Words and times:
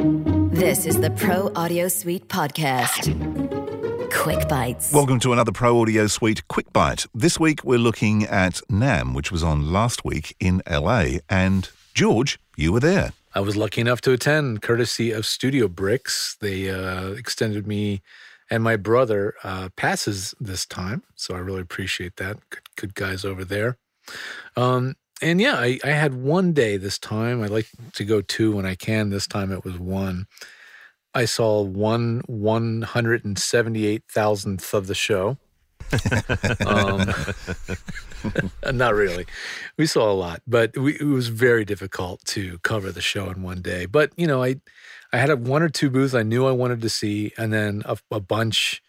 This 0.00 0.86
is 0.86 0.98
the 0.98 1.10
Pro 1.10 1.52
Audio 1.54 1.86
Suite 1.86 2.26
podcast. 2.28 3.12
Quick 4.10 4.48
Bites. 4.48 4.94
Welcome 4.94 5.20
to 5.20 5.34
another 5.34 5.52
Pro 5.52 5.78
Audio 5.78 6.06
Suite 6.06 6.48
Quick 6.48 6.72
Bite. 6.72 7.04
This 7.14 7.38
week 7.38 7.64
we're 7.64 7.78
looking 7.78 8.24
at 8.24 8.62
NAMM, 8.70 9.14
which 9.14 9.30
was 9.30 9.42
on 9.42 9.70
last 9.70 10.02
week 10.02 10.34
in 10.40 10.62
LA. 10.66 11.18
And 11.28 11.68
George, 11.92 12.38
you 12.56 12.72
were 12.72 12.80
there. 12.80 13.12
I 13.34 13.40
was 13.40 13.58
lucky 13.58 13.82
enough 13.82 14.00
to 14.02 14.12
attend, 14.12 14.62
courtesy 14.62 15.12
of 15.12 15.26
Studio 15.26 15.68
Bricks. 15.68 16.34
They 16.40 16.70
uh, 16.70 17.10
extended 17.10 17.66
me 17.66 18.00
and 18.48 18.64
my 18.64 18.76
brother 18.76 19.34
uh, 19.44 19.68
passes 19.76 20.34
this 20.40 20.64
time, 20.64 21.02
so 21.14 21.34
I 21.34 21.38
really 21.40 21.60
appreciate 21.60 22.16
that. 22.16 22.38
Good, 22.48 22.62
good 22.76 22.94
guys 22.94 23.26
over 23.26 23.44
there. 23.44 23.76
Um, 24.56 24.96
and 25.22 25.40
yeah, 25.40 25.54
I, 25.54 25.78
I 25.84 25.90
had 25.90 26.14
one 26.14 26.52
day 26.52 26.76
this 26.76 26.98
time. 26.98 27.42
I 27.42 27.46
like 27.46 27.68
to 27.94 28.04
go 28.04 28.20
two 28.20 28.52
when 28.56 28.66
I 28.66 28.74
can. 28.74 29.10
This 29.10 29.26
time 29.26 29.52
it 29.52 29.64
was 29.64 29.78
one. 29.78 30.26
I 31.14 31.24
saw 31.24 31.62
one 31.62 32.22
one 32.26 32.82
hundred 32.82 33.24
and 33.24 33.38
seventy 33.38 33.86
eight 33.86 34.04
thousandth 34.10 34.72
of 34.74 34.86
the 34.86 34.94
show. 34.94 35.38
um, 36.66 37.12
not 38.76 38.94
really. 38.94 39.26
We 39.76 39.86
saw 39.86 40.10
a 40.10 40.14
lot, 40.14 40.42
but 40.46 40.76
we, 40.76 40.94
it 40.94 41.04
was 41.04 41.28
very 41.28 41.64
difficult 41.64 42.24
to 42.26 42.58
cover 42.58 42.92
the 42.92 43.00
show 43.00 43.28
in 43.30 43.42
one 43.42 43.60
day. 43.60 43.86
But 43.86 44.12
you 44.16 44.26
know, 44.26 44.42
I 44.42 44.56
I 45.12 45.18
had 45.18 45.30
a 45.30 45.36
one 45.36 45.62
or 45.62 45.68
two 45.68 45.90
booths 45.90 46.14
I 46.14 46.22
knew 46.22 46.46
I 46.46 46.52
wanted 46.52 46.80
to 46.82 46.88
see, 46.88 47.32
and 47.36 47.52
then 47.52 47.82
a, 47.86 47.98
a 48.10 48.20
bunch 48.20 48.82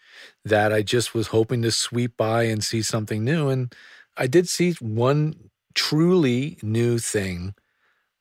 that 0.44 0.72
I 0.72 0.82
just 0.82 1.14
was 1.14 1.28
hoping 1.28 1.62
to 1.62 1.72
sweep 1.72 2.16
by 2.16 2.44
and 2.44 2.62
see 2.62 2.82
something 2.82 3.24
new. 3.24 3.48
And 3.48 3.74
I 4.16 4.26
did 4.26 4.48
see 4.48 4.72
one 4.80 5.50
truly 5.74 6.58
new 6.62 6.98
thing 6.98 7.54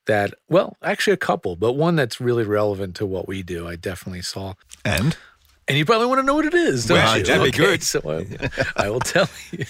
that, 0.07 0.33
well, 0.49 0.77
actually 0.81 1.13
a 1.13 1.17
couple, 1.17 1.55
but 1.55 1.73
one 1.73 1.95
that's 1.95 2.19
really 2.19 2.43
relevant 2.43 2.95
to 2.97 3.05
what 3.05 3.27
we 3.27 3.43
do. 3.43 3.67
I 3.67 3.75
definitely 3.75 4.21
saw. 4.21 4.53
And? 4.83 5.15
And 5.67 5.77
you 5.77 5.85
probably 5.85 6.07
want 6.07 6.19
to 6.19 6.23
know 6.23 6.33
what 6.33 6.45
it 6.45 6.53
is, 6.53 6.85
don't 6.85 6.97
well, 6.97 7.17
you? 7.17 7.23
That'd 7.23 7.51
be 7.53 7.57
good. 7.57 7.83
So 7.83 8.01
I, 8.05 8.49
I, 8.75 8.89
will 8.89 8.99
tell 8.99 9.29
you. 9.51 9.63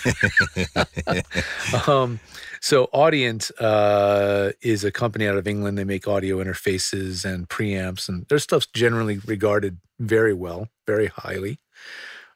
um, 1.87 2.19
so 2.59 2.87
Audient 2.93 3.51
uh, 3.59 4.51
is 4.61 4.83
a 4.83 4.91
company 4.91 5.27
out 5.27 5.37
of 5.37 5.47
England. 5.47 5.77
They 5.77 5.83
make 5.83 6.07
audio 6.07 6.37
interfaces 6.37 7.25
and 7.25 7.47
preamps, 7.49 8.07
and 8.09 8.25
their 8.29 8.39
stuff's 8.39 8.67
generally 8.67 9.19
regarded 9.19 9.77
very 9.99 10.33
well, 10.33 10.69
very 10.87 11.07
highly. 11.07 11.59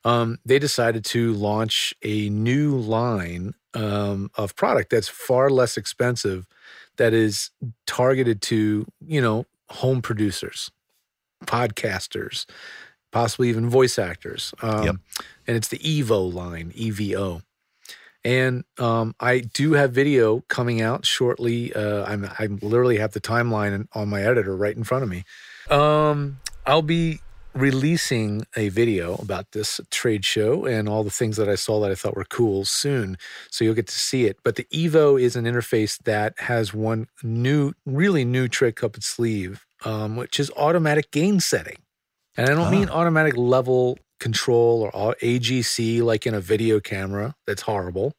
Um, 0.03 0.37
they 0.45 0.59
decided 0.59 1.03
to 1.05 1.33
launch 1.33 1.93
a 2.03 2.29
new 2.29 2.77
line 2.77 3.55
um, 3.75 4.31
of 4.35 4.55
product 4.55 4.89
that's 4.89 5.07
far 5.07 5.49
less 5.49 5.77
expensive, 5.77 6.47
that 6.97 7.13
is 7.13 7.51
targeted 7.85 8.41
to 8.43 8.85
you 9.05 9.21
know 9.21 9.45
home 9.69 10.01
producers, 10.01 10.71
podcasters, 11.45 12.45
possibly 13.11 13.49
even 13.49 13.69
voice 13.69 13.97
actors. 13.97 14.53
Um, 14.61 14.83
yep. 14.83 14.95
And 15.47 15.57
it's 15.57 15.67
the 15.67 15.79
Evo 15.79 16.33
line, 16.33 16.71
EVO. 16.75 17.41
And 18.23 18.63
um, 18.79 19.13
I 19.19 19.39
do 19.39 19.73
have 19.73 19.91
video 19.91 20.41
coming 20.47 20.81
out 20.81 21.05
shortly. 21.05 21.71
Uh, 21.73 22.03
I'm 22.05 22.25
I 22.39 22.47
literally 22.47 22.97
have 22.97 23.11
the 23.11 23.21
timeline 23.21 23.87
on 23.93 24.09
my 24.09 24.23
editor 24.23 24.57
right 24.57 24.75
in 24.75 24.83
front 24.83 25.03
of 25.03 25.09
me. 25.09 25.23
Um, 25.69 26.39
I'll 26.65 26.81
be 26.81 27.19
releasing 27.55 28.45
a 28.57 28.69
video 28.69 29.15
about 29.15 29.53
this 29.53 29.79
trade 29.89 30.25
show 30.25 30.65
and 30.65 30.89
all 30.89 31.03
the 31.03 31.09
things 31.09 31.37
that 31.37 31.47
I 31.47 31.55
saw 31.55 31.79
that 31.81 31.91
I 31.91 31.95
thought 31.95 32.15
were 32.15 32.25
cool 32.25 32.65
soon. 32.65 33.17
So 33.49 33.63
you'll 33.63 33.73
get 33.73 33.87
to 33.87 33.97
see 33.97 34.25
it. 34.25 34.37
But 34.43 34.55
the 34.55 34.65
Evo 34.65 35.19
is 35.19 35.35
an 35.35 35.45
interface 35.45 35.97
that 36.03 36.37
has 36.41 36.73
one 36.73 37.07
new, 37.23 37.71
really 37.85 38.25
new 38.25 38.47
trick 38.49 38.83
up 38.83 38.97
its 38.97 39.07
sleeve, 39.07 39.65
um, 39.85 40.17
which 40.17 40.39
is 40.39 40.51
automatic 40.57 41.11
gain 41.11 41.39
setting. 41.39 41.77
And 42.37 42.49
I 42.49 42.53
don't 42.53 42.71
mean 42.71 42.89
ah. 42.89 42.99
automatic 42.99 43.37
level 43.37 43.97
control 44.19 44.89
or 44.93 45.15
AGC 45.21 46.03
like 46.03 46.27
in 46.27 46.33
a 46.33 46.41
video 46.41 46.81
camera. 46.81 47.35
That's 47.47 47.61
horrible. 47.61 48.13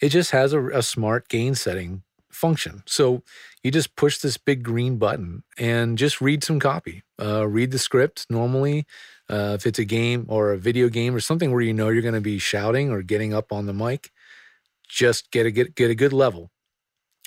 It 0.00 0.08
just 0.10 0.32
has 0.32 0.52
a, 0.52 0.66
a 0.68 0.82
smart 0.82 1.28
gain 1.28 1.54
setting 1.54 2.02
function. 2.38 2.82
So 2.86 3.22
you 3.62 3.70
just 3.70 3.96
push 3.96 4.18
this 4.18 4.38
big 4.38 4.62
green 4.62 4.96
button 4.96 5.42
and 5.58 5.98
just 5.98 6.20
read 6.20 6.44
some 6.44 6.60
copy. 6.60 7.02
Uh, 7.20 7.46
read 7.46 7.72
the 7.72 7.78
script 7.78 8.26
normally. 8.30 8.86
Uh, 9.28 9.52
if 9.58 9.66
it's 9.66 9.78
a 9.78 9.84
game 9.84 10.24
or 10.28 10.52
a 10.52 10.58
video 10.58 10.88
game 10.88 11.14
or 11.14 11.20
something 11.20 11.52
where 11.52 11.60
you 11.60 11.74
know 11.74 11.88
you're 11.88 12.02
going 12.02 12.14
to 12.14 12.20
be 12.20 12.38
shouting 12.38 12.90
or 12.90 13.02
getting 13.02 13.34
up 13.34 13.52
on 13.52 13.66
the 13.66 13.74
mic, 13.74 14.10
just 14.88 15.30
get 15.30 15.44
a 15.44 15.50
get, 15.50 15.74
get 15.74 15.90
a 15.90 15.94
good 15.94 16.12
level. 16.12 16.50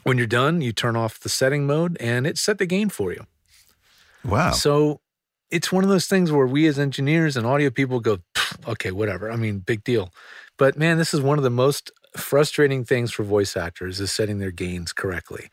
When 0.04 0.18
you're 0.18 0.26
done, 0.26 0.62
you 0.62 0.72
turn 0.72 0.96
off 0.96 1.20
the 1.20 1.30
setting 1.30 1.68
mode 1.68 1.96
and 2.00 2.26
it 2.26 2.40
set 2.40 2.58
the 2.58 2.66
gain 2.66 2.90
for 2.90 3.12
you. 3.12 3.28
Wow. 4.26 4.52
So 4.52 5.02
it's 5.52 5.72
one 5.72 5.84
of 5.84 5.90
those 5.90 6.08
things 6.08 6.32
where 6.32 6.48
we 6.48 6.66
as 6.66 6.80
engineers 6.80 7.38
and 7.38 7.46
audio 7.46 7.70
people 7.70 8.00
go, 8.00 8.20
okay, 8.68 8.92
whatever. 8.92 9.30
I 9.30 9.36
mean, 9.36 9.60
big 9.60 9.84
deal. 9.84 10.12
But 10.58 10.78
man, 10.78 10.98
this 10.98 11.14
is 11.14 11.22
one 11.22 11.38
of 11.38 11.44
the 11.44 11.50
most 11.50 11.92
frustrating 12.16 12.84
things 12.84 13.12
for 13.12 13.24
voice 13.24 13.56
actors 13.56 14.00
is 14.00 14.12
setting 14.12 14.40
their 14.40 14.52
gains 14.52 14.94
correctly. 14.94 15.50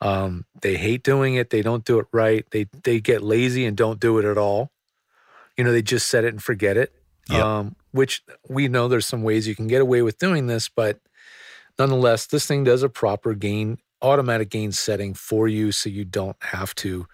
Um, 0.00 0.44
they 0.60 0.76
hate 0.76 1.02
doing 1.02 1.34
it. 1.34 1.50
They 1.50 1.62
don't 1.62 1.84
do 1.84 1.98
it 1.98 2.06
right. 2.12 2.44
They 2.50 2.66
they 2.84 3.00
get 3.00 3.22
lazy 3.22 3.64
and 3.64 3.76
don't 3.76 3.98
do 3.98 4.18
it 4.18 4.24
at 4.24 4.36
all. 4.36 4.70
You 5.56 5.64
know, 5.64 5.72
they 5.72 5.82
just 5.82 6.08
set 6.08 6.24
it 6.24 6.34
and 6.34 6.42
forget 6.42 6.76
it. 6.76 6.92
Yep. 7.30 7.42
Um, 7.42 7.76
which 7.92 8.22
we 8.48 8.68
know 8.68 8.88
there's 8.88 9.06
some 9.06 9.22
ways 9.22 9.48
you 9.48 9.56
can 9.56 9.66
get 9.66 9.80
away 9.80 10.02
with 10.02 10.18
doing 10.18 10.46
this, 10.46 10.68
but 10.68 11.00
nonetheless, 11.78 12.26
this 12.26 12.46
thing 12.46 12.62
does 12.62 12.82
a 12.82 12.88
proper 12.88 13.34
gain, 13.34 13.78
automatic 14.00 14.50
gain 14.50 14.70
setting 14.70 15.14
for 15.14 15.48
you, 15.48 15.72
so 15.72 15.88
you 15.88 16.04
don't 16.04 16.36
have 16.42 16.74
to 16.76 17.06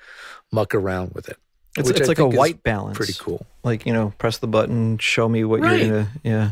muck 0.50 0.74
around 0.74 1.12
with 1.14 1.28
it. 1.28 1.38
It's, 1.78 1.88
it's 1.88 2.08
like 2.08 2.18
a 2.18 2.28
white 2.28 2.62
balance. 2.62 2.98
Pretty 2.98 3.14
cool. 3.18 3.46
Like 3.62 3.86
you 3.86 3.92
know, 3.92 4.12
press 4.18 4.38
the 4.38 4.48
button, 4.48 4.98
show 4.98 5.28
me 5.28 5.44
what 5.44 5.60
right. 5.60 5.78
you're 5.78 5.88
gonna. 5.88 6.10
Yeah. 6.22 6.50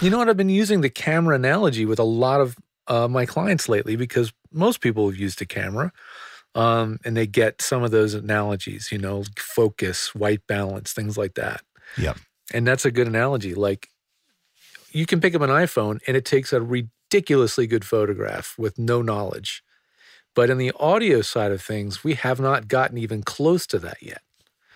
You 0.00 0.10
know 0.10 0.18
what? 0.18 0.28
I've 0.28 0.36
been 0.36 0.48
using 0.48 0.80
the 0.80 0.90
camera 0.90 1.34
analogy 1.34 1.84
with 1.84 1.98
a 1.98 2.04
lot 2.04 2.40
of 2.40 2.56
uh, 2.86 3.08
my 3.08 3.26
clients 3.26 3.68
lately 3.68 3.96
because 3.96 4.32
most 4.52 4.80
people 4.80 5.08
have 5.08 5.18
used 5.18 5.42
a 5.42 5.46
camera 5.46 5.92
um, 6.54 6.98
and 7.04 7.16
they 7.16 7.26
get 7.26 7.60
some 7.60 7.82
of 7.82 7.90
those 7.90 8.14
analogies, 8.14 8.90
you 8.92 8.98
know, 8.98 9.24
focus, 9.36 10.14
white 10.14 10.46
balance, 10.46 10.92
things 10.92 11.18
like 11.18 11.34
that. 11.34 11.62
Yeah. 11.96 12.14
And 12.54 12.66
that's 12.66 12.84
a 12.84 12.90
good 12.90 13.08
analogy. 13.08 13.54
Like 13.54 13.88
you 14.92 15.04
can 15.04 15.20
pick 15.20 15.34
up 15.34 15.42
an 15.42 15.50
iPhone 15.50 16.00
and 16.06 16.16
it 16.16 16.24
takes 16.24 16.52
a 16.52 16.60
ridiculously 16.60 17.66
good 17.66 17.84
photograph 17.84 18.54
with 18.56 18.78
no 18.78 19.02
knowledge. 19.02 19.62
But 20.34 20.48
in 20.48 20.58
the 20.58 20.72
audio 20.78 21.22
side 21.22 21.50
of 21.50 21.60
things, 21.60 22.04
we 22.04 22.14
have 22.14 22.38
not 22.38 22.68
gotten 22.68 22.98
even 22.98 23.22
close 23.22 23.66
to 23.66 23.78
that 23.80 24.00
yet. 24.00 24.22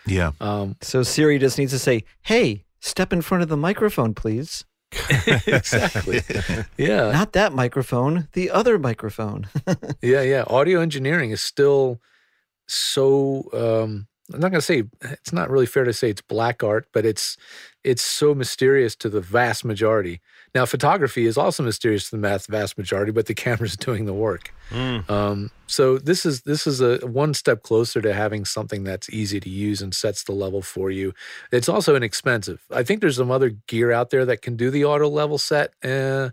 Yeah. 0.04 0.32
Um, 0.40 0.76
so 0.80 1.04
Siri 1.04 1.38
just 1.38 1.58
needs 1.58 1.70
to 1.70 1.78
say, 1.78 2.02
hey, 2.22 2.64
step 2.80 3.12
in 3.12 3.22
front 3.22 3.42
of 3.42 3.48
the 3.48 3.56
microphone, 3.56 4.14
please. 4.14 4.64
exactly. 5.46 6.20
Yeah. 6.76 7.10
Not 7.10 7.32
that 7.32 7.52
microphone, 7.52 8.28
the 8.32 8.50
other 8.50 8.78
microphone. 8.78 9.48
yeah, 10.02 10.22
yeah. 10.22 10.44
Audio 10.46 10.80
engineering 10.80 11.30
is 11.30 11.40
still 11.40 12.00
so 12.66 13.48
um 13.52 14.06
I'm 14.32 14.40
not 14.40 14.50
going 14.50 14.60
to 14.60 14.66
say 14.66 14.84
it's 15.02 15.32
not 15.32 15.50
really 15.50 15.66
fair 15.66 15.84
to 15.84 15.92
say 15.92 16.08
it's 16.08 16.22
black 16.22 16.62
art, 16.62 16.86
but 16.92 17.04
it's 17.04 17.36
it's 17.84 18.02
so 18.02 18.34
mysterious 18.34 18.96
to 18.96 19.08
the 19.08 19.20
vast 19.20 19.64
majority. 19.64 20.20
Now, 20.54 20.66
photography 20.66 21.24
is 21.26 21.38
also 21.38 21.62
mysterious 21.62 22.10
to 22.10 22.16
the 22.16 22.40
vast 22.50 22.76
majority, 22.76 23.10
but 23.10 23.26
the 23.26 23.34
camera's 23.44 23.76
doing 23.76 24.04
the 24.04 24.12
work. 24.12 24.52
Mm. 24.70 25.08
Um, 25.10 25.50
so 25.66 25.98
this 25.98 26.26
is 26.26 26.42
this 26.42 26.66
is 26.66 26.80
a 26.80 26.98
one 27.06 27.34
step 27.34 27.62
closer 27.62 28.02
to 28.02 28.12
having 28.12 28.44
something 28.44 28.84
that's 28.84 29.08
easy 29.10 29.40
to 29.40 29.48
use 29.48 29.80
and 29.80 29.94
sets 29.94 30.24
the 30.24 30.32
level 30.32 30.60
for 30.60 30.90
you. 30.90 31.14
It's 31.50 31.68
also 31.68 31.96
inexpensive. 31.96 32.62
I 32.70 32.82
think 32.82 33.00
there's 33.00 33.16
some 33.16 33.30
other 33.30 33.50
gear 33.66 33.92
out 33.92 34.10
there 34.10 34.26
that 34.26 34.42
can 34.42 34.56
do 34.56 34.70
the 34.70 34.84
auto 34.84 35.08
level 35.08 35.38
set. 35.38 35.72
Uh, 35.82 36.30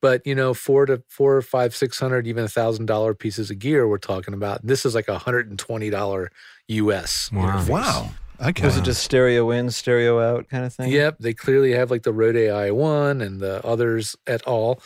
but 0.00 0.24
you 0.24 0.34
know, 0.34 0.54
four 0.54 0.86
to 0.86 1.02
four 1.08 1.36
or 1.36 1.42
five, 1.42 1.74
six 1.74 1.98
hundred, 1.98 2.28
even 2.28 2.44
a 2.44 2.48
thousand 2.48 2.86
dollar 2.86 3.14
pieces 3.14 3.50
of 3.50 3.58
gear 3.58 3.88
we're 3.88 3.98
talking 3.98 4.34
about. 4.34 4.64
This 4.64 4.86
is 4.86 4.94
like 4.94 5.08
a 5.08 5.18
hundred 5.18 5.50
and 5.50 5.58
twenty 5.58 5.90
dollar 5.90 6.30
US. 6.68 7.30
Wow. 7.32 7.64
Wow. 7.68 8.10
Okay. 8.40 8.64
Was 8.64 8.76
it 8.76 8.84
just 8.84 9.02
stereo 9.02 9.50
in, 9.50 9.70
stereo 9.70 10.20
out 10.20 10.48
kind 10.48 10.64
of 10.64 10.72
thing? 10.72 10.92
Yep. 10.92 11.16
They 11.18 11.34
clearly 11.34 11.72
have 11.72 11.90
like 11.90 12.02
the 12.02 12.12
Rode 12.12 12.36
AI1 12.36 13.22
and 13.24 13.40
the 13.40 13.64
others 13.66 14.16
at 14.26 14.42
all, 14.42 14.80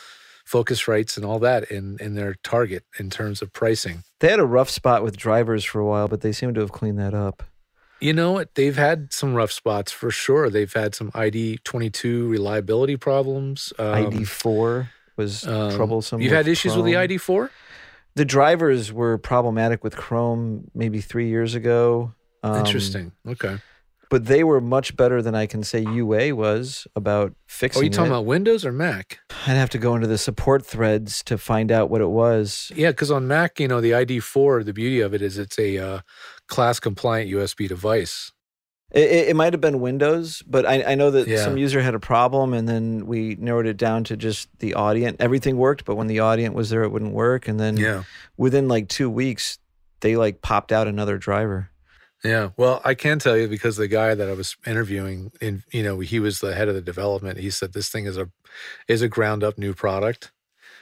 Focusrites 0.45 1.17
and 1.17 1.25
all 1.25 1.39
that 1.39 1.69
in, 1.71 1.97
in 1.99 2.15
their 2.15 2.35
target 2.43 2.83
in 2.99 3.09
terms 3.09 3.41
of 3.41 3.53
pricing. 3.53 4.03
They 4.19 4.29
had 4.29 4.39
a 4.39 4.45
rough 4.45 4.69
spot 4.69 5.03
with 5.03 5.17
drivers 5.17 5.63
for 5.63 5.79
a 5.79 5.85
while, 5.85 6.07
but 6.07 6.21
they 6.21 6.31
seem 6.31 6.53
to 6.53 6.61
have 6.61 6.71
cleaned 6.71 6.99
that 6.99 7.13
up. 7.13 7.43
You 7.99 8.11
know 8.11 8.33
what? 8.33 8.55
They've 8.55 8.75
had 8.75 9.13
some 9.13 9.33
rough 9.33 9.51
spots 9.51 9.91
for 9.91 10.11
sure. 10.11 10.49
They've 10.49 10.71
had 10.71 10.93
some 10.93 11.11
ID22 11.11 12.29
reliability 12.29 12.97
problems. 12.97 13.71
Um, 13.79 14.11
ID4 14.11 14.89
was 15.15 15.47
um, 15.47 15.71
troublesome. 15.71 16.19
You've 16.19 16.33
had 16.33 16.47
issues 16.47 16.73
Chrome. 16.73 16.83
with 16.83 16.93
the 16.93 16.99
ID4? 16.99 17.49
The 18.15 18.25
drivers 18.25 18.91
were 18.91 19.17
problematic 19.17 19.83
with 19.83 19.95
Chrome 19.95 20.69
maybe 20.75 20.99
three 20.99 21.29
years 21.29 21.55
ago. 21.55 22.13
Um, 22.43 22.57
Interesting. 22.65 23.11
Okay. 23.27 23.57
but 24.09 24.25
they 24.25 24.43
were 24.43 24.59
much 24.61 24.95
better 24.97 25.21
than 25.21 25.33
I 25.33 25.45
can 25.47 25.63
say 25.63 25.79
UA 25.81 26.35
was 26.35 26.85
about 26.95 27.33
fixing. 27.47 27.81
Are 27.81 27.83
you 27.85 27.89
talking 27.89 28.11
it. 28.11 28.15
about 28.15 28.25
Windows 28.25 28.65
or 28.65 28.71
Mac? 28.71 29.19
I'd 29.47 29.53
have 29.55 29.69
to 29.71 29.77
go 29.79 29.95
into 29.95 30.07
the 30.07 30.17
support 30.17 30.65
threads 30.65 31.23
to 31.23 31.37
find 31.37 31.71
out 31.71 31.89
what 31.89 32.01
it 32.01 32.09
was. 32.09 32.71
Yeah, 32.75 32.89
because 32.91 33.09
on 33.11 33.27
Mac, 33.27 33.59
you 33.59 33.67
know, 33.67 33.81
the 33.81 33.91
ID4, 33.91 34.65
the 34.65 34.73
beauty 34.73 34.99
of 34.99 35.13
it 35.13 35.21
is 35.21 35.37
it's 35.37 35.57
a 35.57 35.77
uh, 35.77 35.99
class 36.47 36.79
compliant 36.79 37.31
USB 37.31 37.67
device. 37.67 38.31
It, 38.91 39.09
it, 39.09 39.27
it 39.29 39.35
might 39.35 39.53
have 39.53 39.61
been 39.61 39.79
Windows, 39.79 40.43
but 40.45 40.67
I, 40.67 40.83
I 40.91 40.95
know 40.95 41.09
that 41.09 41.27
Yeah. 41.27 41.43
some 41.43 41.57
user 41.57 41.81
had 41.81 41.95
a 41.95 41.99
problem, 41.99 42.53
and 42.53 42.69
then 42.69 43.07
we 43.07 43.35
narrowed 43.39 43.65
it 43.65 43.77
down 43.77 44.03
to 44.03 44.15
just 44.15 44.47
the 44.59 44.73
Audient. 44.77 45.15
Everything 45.19 45.57
worked, 45.57 45.83
but 45.85 45.95
when 45.95 46.05
the 46.07 46.17
Audient 46.17 46.53
was 46.53 46.69
there, 46.69 46.83
it 46.83 46.89
wouldn't 46.89 47.13
work. 47.13 47.47
And 47.47 47.59
then 47.59 47.77
Yeah. 47.77 48.03
within 48.37 48.67
like 48.67 48.89
two 48.89 49.09
weeks, 49.09 49.57
they 50.01 50.15
like 50.15 50.41
popped 50.43 50.71
out 50.71 50.87
another 50.87 51.17
driver. 51.17 51.71
Yeah. 52.23 52.49
Well, 52.55 52.81
I 52.85 52.93
can 52.93 53.19
tell 53.19 53.37
you 53.37 53.47
because 53.47 53.75
the 53.77 53.87
guy 53.87 54.15
that 54.15 54.29
I 54.29 54.33
was 54.33 54.55
interviewing, 54.65 55.31
in 55.41 55.63
you 55.71 55.83
know, 55.83 55.99
he 55.99 56.19
was 56.19 56.39
the 56.39 56.55
head 56.55 56.69
of 56.69 56.75
the 56.75 56.81
development. 56.81 57.39
He 57.39 57.49
said 57.49 57.73
this 57.73 57.89
thing 57.89 58.05
is 58.05 58.17
a 58.17 58.29
is 58.87 59.01
a 59.01 59.09
ground 59.09 59.43
up 59.43 59.57
new 59.57 59.73
product. 59.73 60.31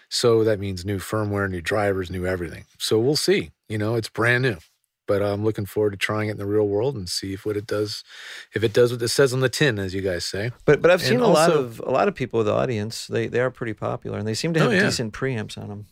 So 0.09 0.43
that 0.43 0.59
means 0.59 0.83
new 0.85 0.97
firmware, 0.99 1.49
new 1.49 1.61
drivers, 1.61 2.11
new 2.11 2.25
everything. 2.25 2.65
So 2.77 2.99
we'll 2.99 3.15
see. 3.15 3.51
You 3.69 3.77
know, 3.77 3.95
it's 3.95 4.09
brand 4.09 4.43
new. 4.43 4.57
But 5.07 5.21
I'm 5.23 5.43
looking 5.43 5.65
forward 5.65 5.91
to 5.91 5.97
trying 5.97 6.29
it 6.29 6.33
in 6.33 6.37
the 6.37 6.45
real 6.45 6.67
world 6.67 6.95
and 6.95 7.09
see 7.09 7.33
if 7.33 7.45
what 7.45 7.57
it 7.57 7.65
does, 7.65 8.03
if 8.53 8.63
it 8.63 8.71
does 8.71 8.91
what 8.91 9.01
it 9.01 9.07
says 9.07 9.33
on 9.33 9.39
the 9.39 9.49
tin, 9.49 9.79
as 9.79 9.93
you 9.93 10.01
guys 10.01 10.25
say. 10.25 10.51
But 10.63 10.81
but 10.81 10.91
I've 10.91 11.01
And 11.01 11.09
seen 11.09 11.19
a 11.21 11.27
lot 11.27 11.51
of 11.51 11.79
a 11.85 11.89
lot 11.91 12.07
of 12.07 12.13
people 12.15 12.37
with 12.37 12.47
the 12.47 12.53
Audients. 12.53 13.07
They 13.07 13.27
they 13.27 13.39
are 13.39 13.49
pretty 13.49 13.73
popular, 13.73 14.19
and 14.19 14.27
they 14.27 14.35
seem 14.35 14.53
to 14.53 14.59
oh, 14.59 14.63
have 14.63 14.71
Oh, 14.71 14.75
yeah. 14.75 14.83
decent 14.83 15.13
preamps 15.13 15.57
on 15.57 15.69
them. 15.69 15.87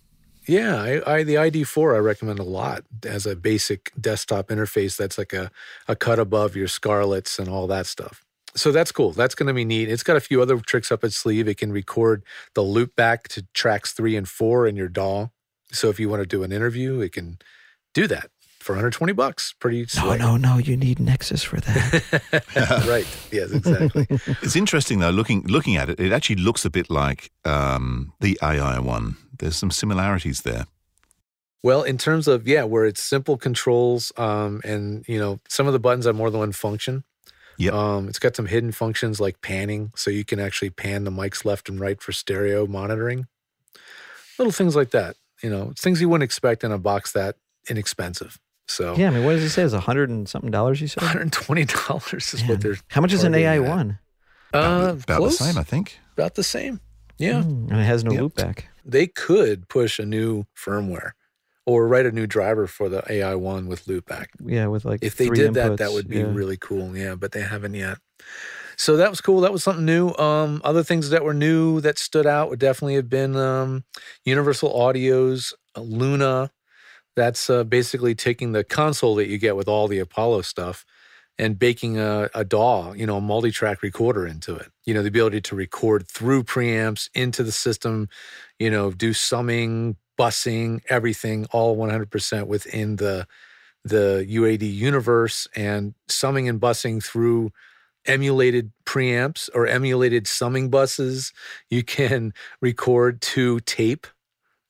Yeah, 0.50 0.81
I, 0.81 1.18
I 1.18 1.24
the 1.24 1.36
ID4 1.36 1.94
I 1.94 2.00
recommend 2.00 2.40
a 2.40 2.44
lot 2.44 2.84
as 3.06 3.28
a 3.28 3.36
basic 3.36 3.92
desktop 4.01 4.48
interface. 4.48 4.98
That's 4.98 5.19
like 5.19 5.31
a 5.31 5.51
a 5.88 5.96
cut 5.96 6.18
above 6.18 6.56
your 6.56 6.68
Scarletts 6.68 7.38
and 7.38 7.48
all 7.48 7.68
that 7.68 7.86
stuff. 7.86 8.25
So 8.56 8.72
that's 8.72 8.92
cool. 8.92 9.12
That's 9.12 9.36
going 9.36 9.46
to 9.46 9.54
be 9.54 9.63
neat. 9.63 9.90
It's 9.90 10.01
got 10.01 10.18
a 10.18 10.19
few 10.19 10.42
other 10.42 10.57
tricks 10.60 10.92
up 10.92 11.04
its 11.04 11.16
sleeve. 11.18 11.48
It 11.48 11.57
can 11.60 11.72
record 11.72 12.24
the 12.56 12.63
loop 12.63 12.96
back 12.96 13.28
to 13.28 13.46
tracks 13.54 13.94
three 13.94 14.16
and 14.16 14.28
four 14.28 14.66
in 14.66 14.75
your 14.75 14.88
DAW. 14.88 15.28
So 15.72 15.90
if 15.90 16.00
you 16.00 16.10
want 16.10 16.24
to 16.24 16.28
do 16.28 16.42
an 16.42 16.51
interview, 16.51 17.00
it 17.00 17.12
can 17.12 17.38
do 17.94 18.07
that 18.07 18.31
for 18.60 18.74
120 18.74 19.14
bucks. 19.14 19.54
Pretty 19.60 19.86
No, 19.96 20.16
no, 20.16 20.38
no. 20.38 20.58
You 20.58 20.78
need 20.78 21.00
Nexus 21.00 21.44
for 21.44 21.60
that. 21.62 22.86
right. 22.88 23.08
Yes, 23.32 23.52
exactly. 23.52 24.08
It's 24.42 24.56
interesting 24.56 25.00
though. 25.00 25.10
Looking 25.10 25.44
looking 25.44 25.78
at 25.78 25.90
it, 25.90 26.00
it 26.00 26.12
actually 26.12 26.38
looks 26.38 26.66
a 26.66 26.70
bit 26.70 26.90
like 26.90 27.32
um, 27.46 28.14
the 28.20 28.38
AI 28.42 28.80
one. 28.80 29.18
There's 29.38 29.56
some 29.56 29.72
similarities 29.72 30.42
there. 30.42 30.66
Well, 31.62 31.84
in 31.84 31.98
terms 31.98 32.28
of 32.28 32.48
yeah, 32.48 32.64
where 32.64 32.86
it's 32.86 33.04
simple 33.04 33.38
controls, 33.38 34.12
um, 34.18 34.62
and 34.64 35.06
you 35.08 35.20
know, 35.20 35.40
some 35.48 35.68
of 35.68 35.74
the 35.74 35.80
buttons 35.80 36.06
have 36.06 36.16
more 36.16 36.30
than 36.30 36.40
one 36.40 36.52
function. 36.52 37.04
Yep. 37.58 37.74
Um, 37.74 38.08
it's 38.08 38.20
got 38.20 38.38
some 38.38 38.46
hidden 38.46 38.72
functions 38.72 39.20
like 39.20 39.42
panning, 39.42 39.92
so 39.94 40.10
you 40.10 40.24
can 40.24 40.40
actually 40.40 40.70
pan 40.70 41.04
the 41.04 41.12
mics 41.12 41.44
left 41.44 41.68
and 41.68 41.78
right 41.78 42.02
for 42.02 42.14
stereo 42.14 42.66
monitoring. 42.66 43.28
Little 44.38 44.54
things 44.54 44.78
like 44.78 44.92
that, 44.92 45.18
you 45.44 45.50
know, 45.50 45.74
things 45.78 46.00
you 46.00 46.08
wouldn't 46.08 46.24
expect 46.24 46.64
in 46.64 46.72
a 46.72 46.78
box 46.78 47.12
that 47.12 47.36
inexpensive. 47.70 48.40
So 48.69 48.95
yeah, 48.95 49.07
I 49.07 49.10
mean, 49.10 49.24
what 49.24 49.31
does 49.33 49.42
he 49.42 49.50
say? 49.50 49.63
Is 49.63 49.74
a 49.74 49.80
hundred 49.80 50.10
and 50.12 50.30
something 50.30 50.51
dollars? 50.51 50.80
You 50.80 50.88
said. 50.88 51.01
one 51.01 51.12
hundred 51.12 51.31
twenty 51.33 51.66
dollars 51.88 52.33
is 52.33 52.42
Man. 52.42 52.50
what 52.50 52.62
they're 52.62 52.77
How 52.89 53.01
much 53.01 53.13
is 53.13 53.24
an 53.24 53.33
AI 53.33 53.56
at. 53.56 53.63
one? 53.63 54.00
uh, 54.54 54.57
About, 54.57 54.77
the- 55.07 55.13
about 55.13 55.24
the 55.24 55.31
same, 55.31 55.57
I 55.57 55.63
think. 55.63 56.00
about 56.16 56.36
the 56.36 56.44
same. 56.44 56.80
Yeah, 57.18 57.42
Mm, 57.42 57.71
and 57.71 57.80
it 57.81 57.83
has 57.83 58.04
no 58.04 58.12
Yep. 58.12 58.21
loopback. 58.21 58.63
they 58.86 59.07
could 59.07 59.68
push 59.68 60.00
a 60.00 60.06
new 60.06 60.45
firmware 60.56 61.12
or 61.66 61.88
write 61.88 62.06
a 62.06 62.12
new 62.12 62.25
driver 62.27 62.66
for 62.68 62.88
the 62.89 63.04
AI 63.12 63.36
one 63.36 63.68
with 63.68 63.86
loopback. 63.86 64.27
Yeah, 64.45 64.68
with 64.68 64.86
like 64.86 65.04
if 65.04 65.18
they 65.18 65.25
three 65.27 65.36
did 65.38 65.54
that, 65.56 65.77
that 65.77 65.92
would 65.92 66.07
be 66.07 66.19
yeah. 66.19 66.31
really 66.31 66.57
cool. 66.57 66.95
Yeah, 66.95 67.15
but 67.15 67.31
they 67.33 67.42
haven't 67.42 67.74
yet. 67.74 67.98
So 68.77 68.95
that 68.98 69.10
was 69.10 69.19
cool. 69.19 69.42
That 69.42 69.51
was 69.51 69.63
something 69.63 69.83
new. 69.86 70.13
Um, 70.15 70.62
other 70.63 70.83
things 70.83 71.10
that 71.10 71.24
were 71.25 71.33
new 71.33 71.81
that 71.81 72.00
stood 72.00 72.25
out 72.25 72.50
would 72.50 72.60
definitely 72.60 72.95
have 72.95 73.10
been 73.10 73.36
um, 73.36 73.83
Universal 74.24 74.69
Audio's 74.69 75.54
uh, 75.75 75.81
Luna. 75.81 76.51
That's 77.16 77.50
uh, 77.50 77.64
basically 77.64 78.16
taking 78.16 78.52
the 78.52 78.64
console 78.64 79.16
that 79.16 79.28
you 79.28 79.38
get 79.38 79.56
with 79.56 79.68
all 79.68 79.88
the 79.88 80.00
Apollo 80.00 80.44
stuff 80.44 80.86
and 81.38 81.58
baking 81.58 81.98
a, 81.98 82.30
a 82.36 82.44
DAW, 82.44 82.94
you 82.94 83.06
know, 83.06 83.18
a 83.18 83.22
multi-track 83.22 83.82
recorder 83.82 84.28
into 84.28 84.56
it. 84.56 84.68
You 84.86 84.94
know, 84.94 85.02
the 85.02 85.08
ability 85.08 85.42
to 85.42 85.56
record 85.56 86.08
through 86.08 86.44
preamps 86.44 87.10
into 87.16 87.44
the 87.44 87.52
system, 87.54 88.10
you 88.60 88.70
know, 88.70 88.92
do 88.92 89.14
summing, 89.14 89.96
bussing, 90.20 90.82
everything, 90.90 91.46
all 91.52 91.78
100% 91.78 92.48
within 92.48 92.98
the 92.98 93.26
the 93.86 94.28
UAD 94.30 94.62
universe 94.62 95.48
and 95.56 95.94
summing 96.10 96.50
and 96.50 96.60
bussing 96.60 97.02
through 97.02 97.52
emulated 98.06 98.72
preamps 98.86 99.50
or 99.54 99.68
emulated 99.68 100.28
summing 100.28 100.70
buses. 100.70 101.32
You 101.70 101.84
can 101.84 102.34
record 102.62 103.22
to 103.22 103.62
tape. 103.62 104.06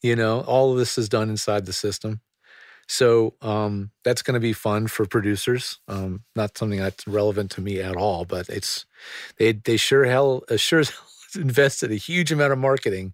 You 0.04 0.16
know, 0.16 0.42
all 0.42 0.72
of 0.72 0.78
this 0.78 0.98
is 0.98 1.10
done 1.10 1.30
inside 1.30 1.66
the 1.66 1.74
system. 1.74 2.22
So 2.92 3.36
um, 3.44 3.92
that's 4.04 4.24
going 4.24 4.34
to 4.34 4.40
be 4.40 4.52
fun 4.52 4.88
for 4.88 5.06
producers. 5.06 5.78
Um, 5.88 6.24
not 6.36 6.58
something 6.58 6.80
that's 6.80 7.08
relevant 7.08 7.52
to 7.52 7.62
me 7.62 7.80
at 7.80 7.96
all, 7.96 8.26
but 8.26 8.50
it's 8.50 8.88
they 9.38 9.52
they 9.52 9.78
sure 9.78 10.06
hell 10.06 10.44
uh, 10.50 10.58
sure 10.58 10.80
as 10.80 10.90
hell 10.90 11.06
invested 11.36 11.92
a 11.92 11.96
huge 11.96 12.32
amount 12.32 12.52
of 12.52 12.58
marketing 12.58 13.14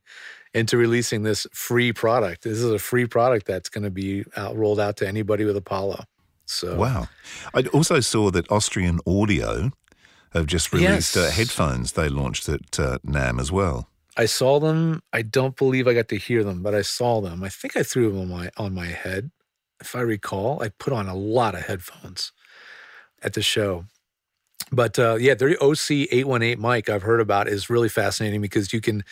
into 0.54 0.78
releasing 0.78 1.24
this 1.24 1.46
free 1.52 1.92
product. 1.92 2.44
This 2.44 2.54
is 2.54 2.72
a 2.72 2.80
free 2.80 3.06
product 3.06 3.46
that's 3.46 3.68
going 3.68 3.84
to 3.84 3.92
be 3.92 4.24
out, 4.38 4.56
rolled 4.56 4.80
out 4.80 4.96
to 4.98 5.08
anybody 5.08 5.44
with 5.44 5.58
Apollo. 5.58 6.06
So 6.46 6.78
Wow. 6.78 7.10
I 7.54 7.64
also 7.74 8.00
saw 8.00 8.32
that 8.32 8.50
Austrian 8.50 9.02
Audio 9.06 9.72
have 10.32 10.46
just 10.46 10.72
released 10.72 11.18
uh, 11.18 11.30
headphones 11.32 11.92
they 11.92 12.08
launched 12.08 12.48
at 12.48 12.80
uh, 12.80 13.00
NAMM 13.06 13.42
as 13.42 13.52
well. 13.52 13.90
I 14.16 14.26
saw 14.28 14.62
them. 14.62 15.02
I 15.12 15.22
don't 15.22 15.58
believe 15.58 15.86
I 15.86 15.94
got 15.94 16.08
to 16.08 16.18
hear 16.18 16.46
them, 16.46 16.64
but 16.64 16.74
I 16.74 16.84
saw 16.84 17.20
them. 17.20 17.44
I 17.44 17.50
think 17.50 17.76
I 17.76 17.84
threw 17.84 18.10
them 18.10 18.22
on 18.22 18.30
my 18.30 18.50
on 18.56 18.74
my 18.74 18.86
head. 18.86 19.32
If 19.86 19.96
I 19.96 20.02
recall, 20.02 20.62
I 20.64 20.70
put 20.70 20.94
on 20.94 21.08
a 21.08 21.16
lot 21.16 21.54
of 21.54 21.62
headphones 21.62 22.32
at 23.22 23.34
the 23.34 23.42
show. 23.42 23.86
But 24.72 24.98
uh, 24.98 25.18
yeah, 25.20 25.36
their 25.36 25.56
OC 25.62 25.92
eight 25.92 26.28
one 26.28 26.42
eight 26.42 26.60
mic 26.60 26.90
I've 26.90 27.04
heard 27.04 27.22
about 27.22 27.48
is 27.48 27.70
really 27.70 27.90
fascinating 27.90 28.42
because 28.42 28.74
you 28.74 28.82
can 28.82 29.04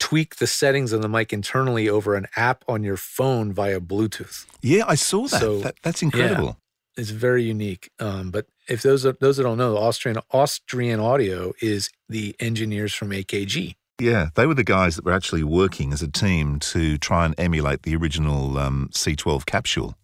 tweak 0.00 0.36
the 0.36 0.46
settings 0.46 0.92
of 0.92 1.02
the 1.02 1.08
mic 1.08 1.32
internally 1.32 1.88
over 1.88 2.14
an 2.14 2.26
app 2.34 2.64
on 2.66 2.82
your 2.82 2.96
phone 2.96 3.52
via 3.52 3.78
Bluetooth. 3.78 4.46
Yeah, 4.62 4.84
I 4.88 4.94
saw 4.94 5.28
that. 5.28 5.40
So, 5.40 5.60
that 5.60 5.76
that's 5.82 6.02
incredible. 6.02 6.56
It's 6.96 7.10
very 7.10 7.42
unique. 7.42 7.90
Um, 8.00 8.30
but 8.30 8.46
if 8.68 8.82
those 8.82 9.06
are, 9.06 9.12
those 9.20 9.36
that 9.36 9.44
don't 9.44 9.58
know, 9.58 9.76
Austrian 9.76 10.18
Austrian 10.30 10.98
Audio 10.98 11.52
is 11.60 11.90
the 12.08 12.34
engineers 12.40 12.94
from 12.94 13.10
AKG. 13.10 13.74
Yeah, 14.00 14.30
they 14.34 14.46
were 14.46 14.54
the 14.54 14.64
guys 14.64 14.96
that 14.96 15.04
were 15.04 15.12
actually 15.12 15.44
working 15.44 15.92
as 15.92 16.02
a 16.02 16.08
team 16.08 16.58
to 16.60 16.98
try 16.98 17.24
and 17.24 17.34
emulate 17.38 17.82
the 17.82 17.94
original 17.94 18.58
um, 18.58 18.88
C12 18.92 19.46
capsule. 19.46 19.94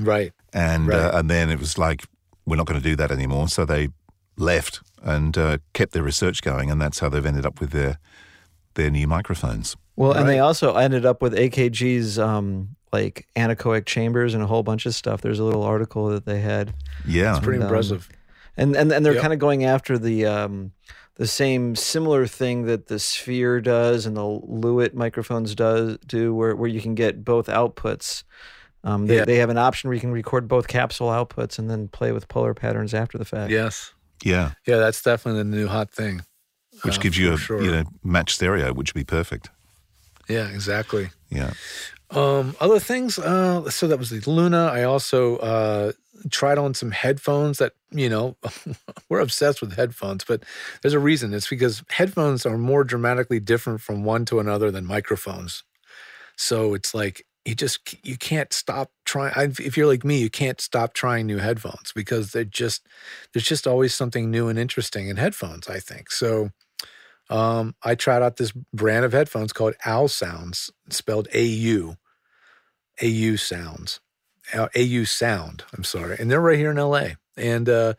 Right. 0.00 0.32
And 0.52 0.88
Right. 0.88 0.98
uh, 0.98 1.18
and 1.18 1.28
then 1.30 1.50
it 1.50 1.58
was 1.58 1.76
like 1.78 2.04
we're 2.46 2.56
not 2.56 2.66
going 2.66 2.80
to 2.80 2.88
do 2.88 2.96
that 2.96 3.10
anymore, 3.10 3.48
so 3.48 3.64
they 3.64 3.88
left 4.36 4.80
and 5.02 5.36
uh, 5.36 5.58
kept 5.74 5.92
their 5.92 6.02
research 6.02 6.42
going, 6.42 6.70
and 6.70 6.80
that's 6.80 7.00
how 7.00 7.08
they've 7.08 7.24
ended 7.26 7.44
up 7.46 7.60
with 7.60 7.70
their 7.70 7.98
their 8.74 8.90
new 8.90 9.06
microphones. 9.06 9.76
Well, 9.96 10.12
and 10.12 10.28
they 10.28 10.38
also 10.38 10.76
ended 10.76 11.04
up 11.04 11.20
with 11.20 11.34
AKG's 11.34 12.18
um, 12.18 12.76
like 12.92 13.26
anechoic 13.34 13.84
chambers 13.86 14.32
and 14.34 14.42
a 14.42 14.46
whole 14.46 14.62
bunch 14.62 14.86
of 14.86 14.94
stuff. 14.94 15.20
There's 15.20 15.40
a 15.40 15.44
little 15.44 15.64
article 15.64 16.06
that 16.10 16.24
they 16.24 16.40
had, 16.40 16.72
Yeah, 17.04 17.30
It's 17.36 17.44
pretty 17.44 17.56
And, 17.56 17.64
um, 17.64 17.68
impressive. 17.68 18.08
and 18.56 18.76
and, 18.76 18.92
and 18.92 19.04
they're 19.04 19.14
Yep. 19.14 19.22
kind 19.22 19.32
of 19.32 19.38
going 19.40 19.64
after 19.64 19.98
the 19.98 20.24
um, 20.26 20.70
the 21.16 21.26
same 21.26 21.74
similar 21.74 22.26
thing 22.28 22.66
that 22.66 22.86
the 22.86 22.98
Sphere 23.00 23.60
does 23.60 24.06
and 24.06 24.16
the 24.16 24.22
Lewitt 24.22 24.94
microphones 24.94 25.54
does 25.56 25.98
do, 26.06 26.32
where 26.32 26.54
where 26.54 26.70
you 26.70 26.80
can 26.80 26.94
get 26.94 27.24
both 27.24 27.48
outputs. 27.48 28.22
Um, 28.88 29.06
they, 29.06 29.16
Yeah. 29.16 29.24
they 29.24 29.36
have 29.36 29.50
an 29.50 29.58
option 29.58 29.88
where 29.88 29.94
you 29.94 30.00
can 30.00 30.12
record 30.12 30.48
both 30.48 30.66
capsule 30.68 31.08
outputs 31.08 31.58
and 31.58 31.68
then 31.70 31.88
play 31.88 32.12
with 32.12 32.26
polar 32.28 32.54
patterns 32.54 32.94
after 32.94 33.18
the 33.18 33.24
fact. 33.24 33.50
Yes. 33.50 33.92
yeah, 34.24 34.52
Yeah, 34.66 34.78
that's 34.78 35.02
definitely 35.02 35.40
the 35.42 35.56
new 35.56 35.66
hot 35.68 35.90
thing. 35.90 36.22
which 36.82 36.98
Uh, 36.98 37.02
gives 37.02 37.18
you 37.18 37.32
a 37.32 37.36
sure. 37.36 37.60
you 37.62 37.70
know 37.70 37.84
match 38.02 38.34
stereo, 38.34 38.72
which 38.72 38.94
would 38.94 39.00
be 39.00 39.04
perfect. 39.04 39.50
Yeah, 40.28 40.48
exactly. 40.48 41.10
Yeah, 41.30 41.52
Um, 42.10 42.54
other 42.60 42.78
things. 42.80 43.18
Uh, 43.18 43.68
so 43.70 43.86
that 43.88 43.98
was 43.98 44.10
the 44.10 44.20
Luna. 44.30 44.66
I 44.78 44.84
also 44.84 45.36
uh, 45.38 45.92
tried 46.30 46.58
on 46.58 46.74
some 46.74 46.90
headphones 46.90 47.58
that 47.58 47.72
you 47.90 48.08
know 48.08 48.36
we're 49.08 49.20
obsessed 49.20 49.60
with 49.60 49.72
headphones, 49.76 50.24
but 50.24 50.42
there's 50.82 50.94
a 50.94 50.98
reason. 51.10 51.34
It's 51.34 51.48
because 51.48 51.82
headphones 51.90 52.46
are 52.46 52.56
more 52.58 52.84
dramatically 52.84 53.40
different 53.40 53.80
from 53.80 54.04
one 54.04 54.24
to 54.26 54.38
another 54.40 54.70
than 54.70 54.84
microphones. 54.86 55.64
So 56.36 56.74
it's 56.74 56.94
like 56.94 57.26
you 57.48 57.54
just 57.54 57.96
you 58.04 58.18
can't 58.18 58.52
stop 58.52 58.90
trying. 59.06 59.32
If 59.58 59.78
you're 59.78 59.86
like 59.86 60.04
me, 60.04 60.18
you 60.20 60.28
can't 60.28 60.60
stop 60.60 60.92
trying 60.92 61.26
new 61.26 61.38
headphones 61.38 61.92
because 61.94 62.32
they're 62.32 62.44
just 62.44 62.86
there's 63.32 63.46
just 63.46 63.66
always 63.66 63.94
something 63.94 64.30
new 64.30 64.48
and 64.48 64.58
interesting 64.58 65.08
in 65.08 65.16
headphones. 65.16 65.66
I 65.66 65.78
think 65.78 66.10
so. 66.10 66.50
Um, 67.30 67.74
I 67.82 67.94
tried 67.94 68.20
out 68.22 68.36
this 68.36 68.52
brand 68.74 69.06
of 69.06 69.12
headphones 69.12 69.54
called 69.54 69.74
Ausounds, 69.86 70.70
spelled 70.90 71.28
A 71.32 71.42
U, 71.42 71.96
A 73.00 73.06
U 73.06 73.38
Sounds, 73.38 74.00
uh, 74.52 74.68
A 74.74 74.82
U 74.82 75.06
Sound. 75.06 75.64
I'm 75.74 75.84
sorry, 75.84 76.16
and 76.20 76.30
they're 76.30 76.42
right 76.42 76.58
here 76.58 76.70
in 76.70 76.78
L.A. 76.78 77.16
And 77.38 77.66
uh, 77.66 77.94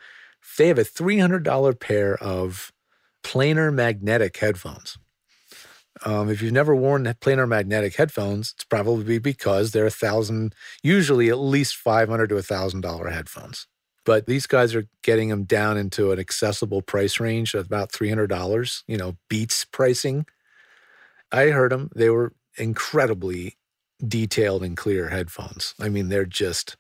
They 0.60 0.68
have 0.68 0.78
a 0.78 0.84
$300 0.84 1.80
pair 1.80 2.16
of 2.18 2.72
planar 3.24 3.74
magnetic 3.74 4.38
headphones. 4.38 5.00
Um, 6.06 6.30
if 6.30 6.42
you've 6.42 6.54
never 6.54 6.76
worn 6.76 7.04
planar 7.22 7.48
magnetic 7.48 7.96
headphones, 7.96 8.54
it's 8.56 8.64
probably 8.64 9.20
because 9.20 9.72
they're 9.72 9.86
a 9.86 9.92
thousand, 9.92 10.56
usually 10.82 11.30
at 11.30 11.40
least 11.40 11.76
five 11.76 12.10
hundred 12.10 12.30
to 12.30 12.38
a 12.38 12.42
thousand 12.42 12.82
dollar 12.82 13.10
headphones. 13.10 13.68
But 14.06 14.26
these 14.26 14.48
guys 14.48 14.74
are 14.76 14.88
getting 15.04 15.30
them 15.30 15.44
down 15.44 15.78
into 15.78 16.12
an 16.12 16.20
accessible 16.20 16.82
price 16.82 17.20
range 17.20 17.54
of 17.54 17.66
about 17.66 17.92
three 17.92 18.10
hundred 18.10 18.28
dollars. 18.28 18.84
You 18.88 18.98
know, 18.98 19.18
Beats 19.30 19.66
pricing. 19.66 20.26
I 21.32 21.48
heard 21.48 21.72
them; 21.72 21.90
they 21.96 22.10
were 22.10 22.34
incredibly 22.58 23.58
detailed 24.06 24.64
and 24.64 24.78
clear 24.78 25.10
headphones. 25.10 25.76
I 25.80 25.90
mean, 25.90 26.10
they're 26.10 26.26
just 26.26 26.78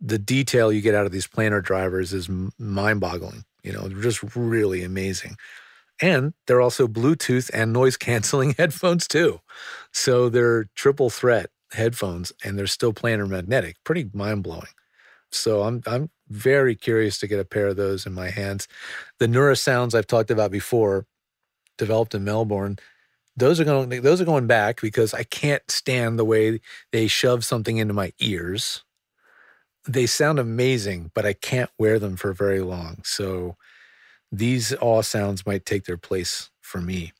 the 0.00 0.18
detail 0.18 0.72
you 0.72 0.80
get 0.80 0.94
out 0.94 1.06
of 1.06 1.12
these 1.12 1.26
planar 1.26 1.62
drivers 1.62 2.12
is 2.12 2.28
mind-boggling. 2.58 3.44
You 3.62 3.72
know, 3.72 3.82
they're 3.88 4.00
just 4.00 4.22
really 4.34 4.82
amazing. 4.82 5.36
And 6.00 6.32
they're 6.46 6.60
also 6.60 6.88
Bluetooth 6.88 7.50
and 7.52 7.72
noise 7.72 7.96
canceling 7.96 8.54
headphones 8.58 9.06
too. 9.06 9.40
So 9.92 10.28
they're 10.28 10.64
triple 10.74 11.10
threat 11.10 11.50
headphones 11.72 12.32
and 12.44 12.58
they're 12.58 12.66
still 12.66 12.92
planar 12.92 13.28
magnetic. 13.28 13.76
Pretty 13.84 14.10
mind 14.12 14.42
blowing. 14.42 14.66
So 15.32 15.62
I'm 15.62 15.82
I'm 15.86 16.10
very 16.28 16.74
curious 16.74 17.18
to 17.18 17.26
get 17.26 17.40
a 17.40 17.44
pair 17.44 17.68
of 17.68 17.76
those 17.76 18.06
in 18.06 18.12
my 18.12 18.30
hands. 18.30 18.68
The 19.18 19.26
Neurasounds 19.26 19.94
I've 19.94 20.06
talked 20.06 20.30
about 20.30 20.50
before, 20.50 21.06
developed 21.78 22.14
in 22.14 22.24
Melbourne, 22.24 22.78
those 23.36 23.60
are 23.60 23.64
going 23.64 23.88
those 24.02 24.20
are 24.20 24.24
going 24.26 24.46
back 24.46 24.80
because 24.80 25.14
I 25.14 25.24
can't 25.24 25.62
stand 25.70 26.18
the 26.18 26.24
way 26.24 26.60
they 26.92 27.06
shove 27.08 27.44
something 27.44 27.78
into 27.78 27.94
my 27.94 28.12
ears. 28.20 28.84
They 29.88 30.06
sound 30.06 30.38
amazing, 30.38 31.10
but 31.14 31.24
I 31.26 31.32
can't 31.32 31.70
wear 31.78 31.98
them 31.98 32.16
for 32.16 32.32
very 32.32 32.60
long. 32.60 33.00
So 33.04 33.56
these 34.32 34.72
Ausounds 34.72 35.46
might 35.46 35.66
take 35.66 35.84
their 35.84 35.96
place 35.96 36.50
for 36.60 36.80
me. 36.80 37.12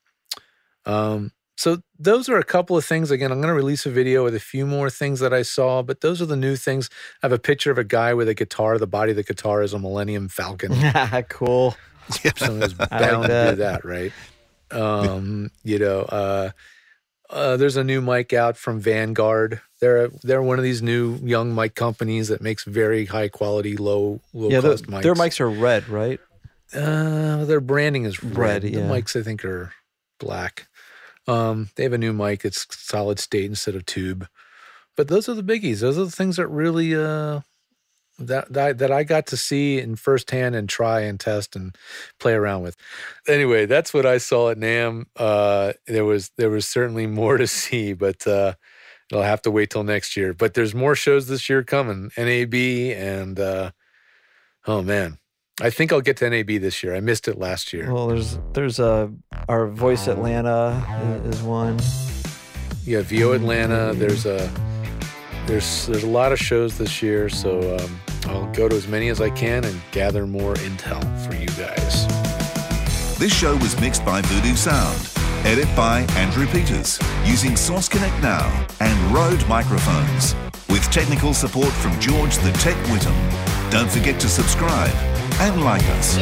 Um, 0.87 1.33
so 1.57 1.83
those 1.99 2.31
are 2.31 2.39
a 2.39 2.45
couple 2.45 2.77
of 2.77 2.87
things. 2.87 3.11
Again, 3.11 3.31
I'm 3.31 3.39
going 3.41 3.53
to 3.53 3.55
release 3.55 3.85
a 3.85 3.91
video 3.91 4.25
with 4.25 4.35
a 4.35 4.41
few 4.41 4.67
more 4.67 4.89
things 4.89 5.21
that 5.21 5.35
I 5.35 5.43
saw, 5.43 5.83
but 5.83 6.01
those 6.01 6.23
are 6.23 6.27
the 6.27 6.37
new 6.37 6.57
things. 6.57 6.89
I 7.23 7.27
have 7.27 7.33
a 7.33 7.39
picture 7.39 7.71
of 7.71 7.77
a 7.77 7.85
guy 7.85 8.15
with 8.15 8.29
a 8.29 8.35
guitar. 8.35 8.79
The 8.79 8.87
body 8.87 9.11
of 9.11 9.17
the 9.17 9.23
guitar 9.23 9.63
is 9.63 9.75
a 9.75 9.79
Millennium 9.79 10.29
Falcon. 10.29 10.73
cool. 11.29 11.77
Someone's 12.37 12.73
bound 12.73 12.91
like 12.91 13.29
to 13.29 13.51
do 13.51 13.57
that, 13.57 13.85
right? 13.85 14.13
Um, 14.71 15.51
you 15.63 15.79
know, 15.79 16.01
uh, 16.01 16.51
uh, 17.29 17.57
there's 17.59 17.77
a 17.77 17.85
new 17.85 18.01
mic 18.01 18.33
out 18.33 18.57
from 18.57 18.81
Vanguard. 18.81 19.61
They're 19.81 20.09
they're 20.23 20.43
one 20.43 20.59
of 20.59 20.65
these 20.65 20.83
new 20.83 21.17
young 21.17 21.55
mic 21.55 21.75
companies 21.75 22.29
that 22.29 22.41
makes 22.41 22.65
very 22.65 23.07
high 23.07 23.29
quality, 23.29 23.77
low 23.77 24.21
low 24.33 24.49
yeah, 24.49 24.61
cost 24.61 24.87
mics. 24.87 25.03
Their 25.03 25.15
mics 25.15 25.41
are 25.41 25.51
red, 25.51 25.89
right? 25.89 26.21
Uh, 26.75 27.45
their 27.45 27.61
branding 27.61 28.05
is 28.05 28.23
red. 28.23 28.37
Red, 28.37 28.63
The 28.63 28.81
mics, 28.81 29.19
I 29.19 29.23
think, 29.23 29.45
are 29.45 29.73
black. 30.19 30.69
Um, 31.27 31.71
they 31.77 31.83
have 31.83 31.93
a 31.93 31.99
new 31.99 32.13
mic. 32.13 32.45
It's 32.45 32.67
solid 32.71 33.19
state 33.19 33.45
instead 33.47 33.75
of 33.75 33.87
tube. 33.87 34.29
But 34.97 35.09
those 35.09 35.29
are 35.29 35.35
the 35.35 35.43
biggies. 35.43 35.81
Those 35.81 35.99
are 35.99 36.05
the 36.05 36.11
things 36.11 36.37
that 36.37 36.49
really 36.49 36.95
uh, 36.95 37.41
that, 38.19 38.53
that 38.53 38.79
that 38.79 38.93
I 38.93 39.03
got 39.05 39.27
to 39.29 39.37
see 39.37 39.79
in 39.79 39.97
firsthand 39.97 40.55
and 40.55 40.69
try 40.69 41.01
and 41.01 41.19
test 41.19 41.57
and 41.57 41.77
play 42.19 42.35
around 42.35 42.63
with. 42.63 42.77
Anyway, 43.27 43.67
that's 43.67 43.95
what 43.95 44.07
I 44.07 44.19
saw 44.19 44.51
at 44.51 44.59
NAMM. 44.59 45.07
Uh, 45.17 45.73
there 45.87 46.05
was 46.05 46.31
there 46.37 46.51
was 46.51 46.67
certainly 46.67 47.07
more 47.07 47.39
to 47.39 47.47
see, 47.61 47.93
but 47.93 48.27
uh, 48.27 48.55
it'll 49.11 49.23
have 49.23 49.43
to 49.43 49.51
wait 49.51 49.71
till 49.71 49.85
next 49.85 50.17
year. 50.17 50.35
But 50.35 50.55
there's 50.55 50.75
more 50.75 50.95
shows 50.95 51.29
this 51.29 51.49
year 51.49 51.63
coming. 51.63 52.11
NAB 52.17 52.55
and 52.55 53.39
uh, 53.41 53.71
oh 54.67 54.83
man, 54.83 55.19
I 55.63 55.69
think 55.69 55.93
I'll 55.93 56.01
get 56.01 56.17
to 56.19 56.31
NAB 56.31 56.47
this 56.47 56.83
year. 56.83 56.95
I 56.95 57.01
missed 57.01 57.29
it 57.29 57.39
last 57.39 57.75
year. 57.75 57.93
Well, 57.93 58.07
there's 58.07 58.39
there's 58.55 58.81
uh, 58.81 59.09
our 59.49 59.67
Voice 59.67 60.07
Atlanta 60.09 60.83
is 61.27 61.43
one. 61.43 61.79
Yeah, 62.85 63.03
VO 63.03 63.33
Atlanta. 63.33 63.93
There's 63.95 64.25
a 64.25 64.51
there's 65.47 65.87
there's 65.87 66.03
a 66.03 66.09
lot 66.09 66.33
of 66.33 66.39
shows 66.39 66.79
this 66.79 67.03
year, 67.03 67.29
so 67.29 67.77
um, 67.77 68.01
I'll 68.25 68.51
go 68.53 68.71
to 68.71 68.77
as 68.77 68.89
many 68.89 69.09
as 69.09 69.21
I 69.21 69.29
can 69.29 69.65
and 69.65 69.79
gather 69.93 70.27
more 70.27 70.55
intel 70.55 71.03
for 71.27 71.35
you 71.35 71.49
guys. 71.49 72.07
This 73.19 73.35
show 73.35 73.55
was 73.57 73.79
mixed 73.83 74.05
by 74.05 74.23
Voodoo 74.23 74.57
Sound. 74.57 75.11
Edit 75.45 75.69
by 75.77 76.01
Andrew 76.17 76.47
Peters 76.47 76.99
using 77.25 77.57
Source 77.57 77.89
Connect 77.89 78.23
Now 78.23 78.67
and 78.81 79.15
Rode 79.15 79.47
microphones 79.47 80.35
with 80.69 80.83
technical 80.91 81.35
support 81.35 81.73
from 81.73 81.99
George 82.01 82.37
the 82.39 82.53
Tech 82.53 82.77
Whittam. 82.87 83.71
Don't 83.71 83.91
forget 83.91 84.21
to 84.21 84.29
subscribe 84.29 85.10
and 85.41 85.65
like 85.65 85.83
us. 85.89 86.19